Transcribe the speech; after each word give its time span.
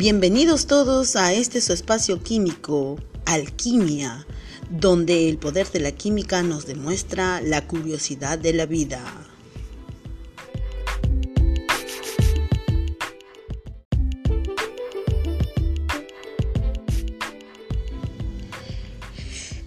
Bienvenidos 0.00 0.66
todos 0.66 1.14
a 1.14 1.34
este 1.34 1.60
su 1.60 1.74
espacio 1.74 2.22
químico, 2.22 2.98
Alquimia, 3.26 4.26
donde 4.70 5.28
el 5.28 5.36
poder 5.36 5.70
de 5.70 5.80
la 5.80 5.92
química 5.92 6.42
nos 6.42 6.64
demuestra 6.64 7.42
la 7.42 7.66
curiosidad 7.66 8.38
de 8.38 8.54
la 8.54 8.64
vida. 8.64 9.29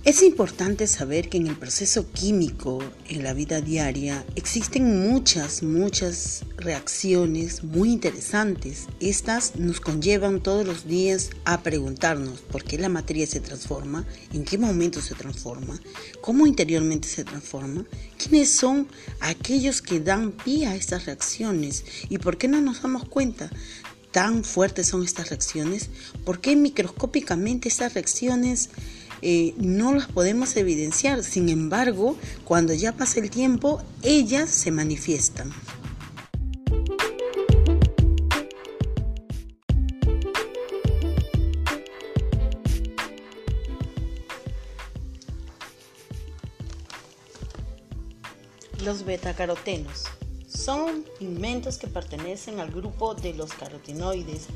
Es 0.05 0.21
importante 0.21 0.85
saber 0.87 1.29
que 1.29 1.37
en 1.37 1.47
el 1.47 1.55
proceso 1.55 2.11
químico, 2.11 2.83
en 3.07 3.23
la 3.23 3.33
vida 3.33 3.61
diaria, 3.61 4.25
existen 4.35 5.07
muchas, 5.07 5.63
muchas 5.63 6.43
reacciones 6.57 7.63
muy 7.63 7.93
interesantes. 7.93 8.87
Estas 8.99 9.55
nos 9.55 9.79
conllevan 9.79 10.41
todos 10.43 10.67
los 10.67 10.85
días 10.85 11.29
a 11.45 11.63
preguntarnos 11.63 12.41
por 12.41 12.65
qué 12.65 12.77
la 12.77 12.89
materia 12.89 13.25
se 13.25 13.39
transforma, 13.39 14.05
en 14.33 14.43
qué 14.43 14.57
momento 14.57 15.01
se 15.01 15.15
transforma, 15.15 15.79
cómo 16.19 16.47
interiormente 16.47 17.07
se 17.07 17.23
transforma, 17.23 17.85
quiénes 18.17 18.53
son 18.53 18.89
aquellos 19.21 19.81
que 19.81 20.01
dan 20.01 20.33
pie 20.33 20.67
a 20.67 20.75
estas 20.75 21.05
reacciones 21.05 21.85
y 22.09 22.17
por 22.17 22.37
qué 22.37 22.49
no 22.49 22.59
nos 22.59 22.81
damos 22.81 23.05
cuenta 23.05 23.49
tan 24.11 24.43
fuertes 24.43 24.87
son 24.87 25.03
estas 25.03 25.29
reacciones, 25.29 25.89
por 26.23 26.39
qué 26.39 26.55
microscópicamente 26.55 27.67
estas 27.67 27.95
reacciones 27.95 28.69
eh, 29.25 29.53
no 29.57 29.93
las 29.93 30.07
podemos 30.07 30.55
evidenciar. 30.57 31.23
Sin 31.23 31.47
embargo, 31.47 32.17
cuando 32.43 32.73
ya 32.73 32.91
pasa 32.91 33.21
el 33.21 33.29
tiempo, 33.29 33.81
ellas 34.01 34.49
se 34.49 34.69
manifiestan. 34.69 35.51
Los 48.83 49.05
betacarotenos 49.05 50.03
son 50.45 51.05
pigmentos 51.17 51.77
que 51.77 51.87
pertenecen 51.87 52.59
al 52.59 52.69
grupo 52.69 53.15
de 53.15 53.33
los 53.33 53.53
carotenoides 53.53 54.47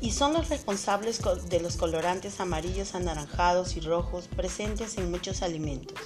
y 0.00 0.12
son 0.12 0.32
los 0.32 0.48
responsables 0.48 1.20
de 1.48 1.60
los 1.60 1.76
colorantes 1.76 2.40
amarillos, 2.40 2.94
anaranjados 2.94 3.76
y 3.76 3.80
rojos 3.80 4.28
presentes 4.28 4.96
en 4.96 5.10
muchos 5.10 5.42
alimentos. 5.42 5.98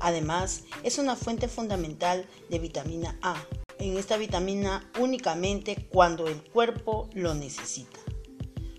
Además, 0.00 0.62
es 0.82 0.98
una 0.98 1.16
fuente 1.16 1.48
fundamental 1.48 2.26
de 2.50 2.58
vitamina 2.58 3.18
A, 3.22 3.36
en 3.78 3.96
esta 3.96 4.16
vitamina 4.16 4.90
únicamente 4.98 5.88
cuando 5.90 6.26
el 6.26 6.42
cuerpo 6.42 7.10
lo 7.14 7.34
necesita. 7.34 8.00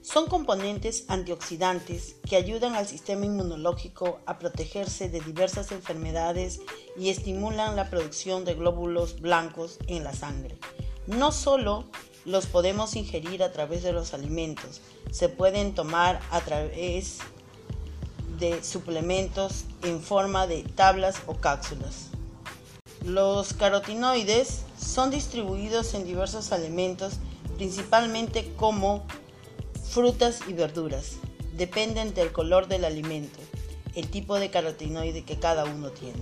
Son 0.02 0.28
componentes 0.28 1.06
antioxidantes 1.08 2.18
que 2.30 2.36
ayudan 2.36 2.76
al 2.76 2.86
sistema 2.86 3.26
inmunológico 3.26 4.20
a 4.28 4.38
protegerse 4.38 5.10
de 5.10 5.20
diversas 5.20 5.72
enfermedades 5.72 6.62
y 6.96 7.10
estimulan 7.10 7.76
la 7.76 7.90
producción 7.90 8.46
de 8.46 8.54
glóbulos 8.54 9.20
blancos 9.20 9.80
en 9.88 10.04
la 10.04 10.14
sangre. 10.14 10.60
No 11.08 11.32
solo 11.32 11.90
los 12.26 12.48
podemos 12.48 12.95
ingerir 12.95 13.44
a 13.44 13.52
través 13.52 13.84
de 13.84 13.94
los 13.94 14.14
alimentos. 14.14 14.81
Se 15.12 15.30
pueden 15.30 15.73
tomar 15.73 16.20
a 16.31 16.42
través 16.42 17.20
de 18.40 18.64
suplementos 18.64 19.66
en 19.84 20.02
forma 20.02 20.48
de 20.48 20.64
tablas 20.64 21.22
o 21.28 21.36
cápsulas. 21.36 22.09
Los 23.03 23.53
carotinoides 23.53 24.64
son 24.80 25.12
distribuidos 25.12 25.94
en 25.94 26.06
diversos 26.06 26.52
alimentos, 26.52 27.14
principalmente 27.56 28.52
como 28.58 29.06
frutas 29.88 30.40
y 30.48 30.53
verduras. 30.53 31.18
Dependen 31.56 32.14
del 32.14 32.31
color 32.31 32.68
del 32.68 32.84
alimento, 32.84 33.40
el 33.94 34.09
tipo 34.09 34.36
de 34.40 34.50
carotinoide 34.50 35.24
que 35.24 35.40
cada 35.40 35.66
uno 35.66 35.92
tiene. 35.92 36.19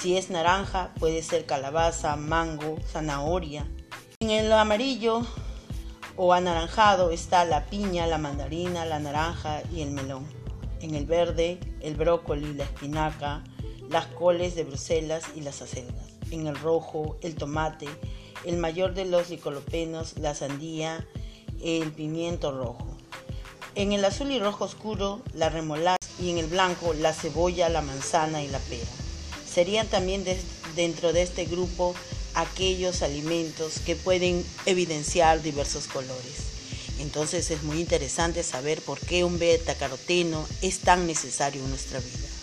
Si 0.00 0.16
es 0.16 0.30
naranja, 0.30 0.94
puede 1.00 1.22
ser 1.22 1.44
calabaza, 1.44 2.16
mango, 2.16 2.78
zanahoria, 2.90 3.66
en 4.26 4.46
el 4.46 4.52
amarillo 4.52 5.24
o 6.16 6.32
anaranjado 6.32 7.12
está 7.12 7.44
la 7.44 7.66
piña, 7.66 8.08
la 8.08 8.18
mandarina, 8.18 8.84
la 8.84 8.98
naranja 8.98 9.62
y 9.72 9.82
el 9.82 9.92
melón. 9.92 10.26
En 10.80 10.96
el 10.96 11.06
verde, 11.06 11.60
el 11.80 11.94
brócoli, 11.94 12.52
la 12.54 12.64
espinaca, 12.64 13.44
las 13.88 14.06
coles 14.06 14.56
de 14.56 14.64
Bruselas 14.64 15.22
y 15.36 15.42
las 15.42 15.62
acelgas. 15.62 16.08
En 16.32 16.48
el 16.48 16.56
rojo, 16.56 17.18
el 17.22 17.36
tomate, 17.36 17.86
el 18.44 18.56
mayor 18.56 18.94
de 18.94 19.04
los 19.04 19.30
licolopenos, 19.30 20.18
la 20.18 20.34
sandía, 20.34 21.06
el 21.62 21.92
pimiento 21.92 22.50
rojo. 22.50 22.96
En 23.76 23.92
el 23.92 24.04
azul 24.04 24.32
y 24.32 24.40
rojo 24.40 24.64
oscuro, 24.64 25.20
la 25.34 25.50
remolacha 25.50 26.04
y 26.18 26.30
en 26.30 26.38
el 26.38 26.48
blanco, 26.48 26.94
la 26.94 27.12
cebolla, 27.12 27.68
la 27.68 27.80
manzana 27.80 28.42
y 28.42 28.48
la 28.48 28.58
pera. 28.58 28.90
Serían 29.48 29.86
también 29.86 30.24
dentro 30.74 31.12
de 31.12 31.22
este 31.22 31.44
grupo 31.44 31.94
aquellos 32.36 33.02
alimentos 33.02 33.80
que 33.84 33.96
pueden 33.96 34.44
evidenciar 34.66 35.42
diversos 35.42 35.86
colores. 35.88 36.46
Entonces 36.98 37.50
es 37.50 37.62
muy 37.62 37.80
interesante 37.80 38.42
saber 38.42 38.80
por 38.82 39.00
qué 39.00 39.24
un 39.24 39.38
beta 39.38 39.74
caroteno 39.74 40.46
es 40.62 40.78
tan 40.78 41.06
necesario 41.06 41.62
en 41.62 41.70
nuestra 41.70 41.98
vida. 41.98 42.35